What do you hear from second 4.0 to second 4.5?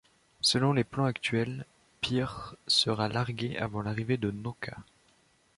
de